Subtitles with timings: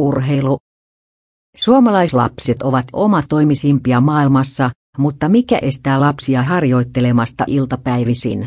[0.00, 0.58] Urheilu.
[1.56, 8.46] Suomalaislapset ovat omatoimisimpia maailmassa, mutta mikä estää lapsia harjoittelemasta iltapäivisin?